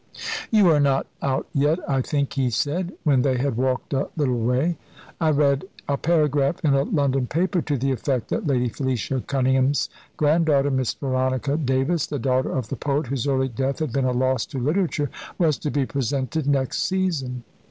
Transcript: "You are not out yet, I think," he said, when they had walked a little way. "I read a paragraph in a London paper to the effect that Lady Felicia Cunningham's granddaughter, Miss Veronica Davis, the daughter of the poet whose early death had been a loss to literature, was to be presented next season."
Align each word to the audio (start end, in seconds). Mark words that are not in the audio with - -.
"You 0.49 0.67
are 0.71 0.79
not 0.79 1.05
out 1.21 1.47
yet, 1.53 1.77
I 1.87 2.01
think," 2.01 2.33
he 2.33 2.49
said, 2.49 2.93
when 3.03 3.21
they 3.21 3.37
had 3.37 3.55
walked 3.55 3.93
a 3.93 4.09
little 4.17 4.39
way. 4.43 4.79
"I 5.19 5.29
read 5.29 5.65
a 5.87 5.95
paragraph 5.95 6.55
in 6.65 6.73
a 6.73 6.81
London 6.81 7.27
paper 7.27 7.61
to 7.61 7.77
the 7.77 7.91
effect 7.91 8.29
that 8.29 8.47
Lady 8.47 8.67
Felicia 8.67 9.21
Cunningham's 9.27 9.89
granddaughter, 10.17 10.71
Miss 10.71 10.95
Veronica 10.95 11.55
Davis, 11.55 12.07
the 12.07 12.17
daughter 12.17 12.49
of 12.51 12.69
the 12.69 12.77
poet 12.77 13.05
whose 13.05 13.27
early 13.27 13.47
death 13.49 13.77
had 13.77 13.93
been 13.93 14.05
a 14.05 14.11
loss 14.11 14.47
to 14.47 14.57
literature, 14.57 15.11
was 15.37 15.59
to 15.59 15.69
be 15.69 15.85
presented 15.85 16.47
next 16.47 16.81
season." 16.81 17.43